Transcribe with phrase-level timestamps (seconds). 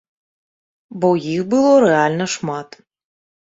[1.03, 2.69] Бо іх было рэальна шмат.